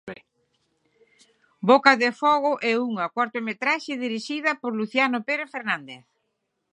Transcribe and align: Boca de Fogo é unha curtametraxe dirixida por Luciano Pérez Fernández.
Boca 1.69 1.91
de 2.01 2.09
Fogo 2.21 2.51
é 2.71 2.73
unha 2.89 3.07
curtametraxe 3.15 4.01
dirixida 4.05 4.51
por 4.61 4.71
Luciano 4.79 5.19
Pérez 5.27 5.49
Fernández. 5.55 6.03